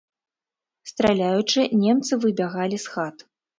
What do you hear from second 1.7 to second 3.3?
немцы выбягалі з хат.